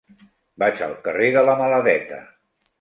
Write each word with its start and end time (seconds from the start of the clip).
Vaig 0.63 0.81
al 0.87 0.95
carrer 1.09 1.29
de 1.37 1.45
la 1.51 1.57
Maladeta. 1.63 2.21